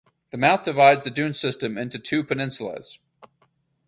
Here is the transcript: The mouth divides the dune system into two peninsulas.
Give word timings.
The 0.31 0.37
mouth 0.37 0.63
divides 0.63 1.03
the 1.03 1.11
dune 1.11 1.35
system 1.35 1.77
into 1.77 1.99
two 1.99 2.23
peninsulas. 2.23 2.97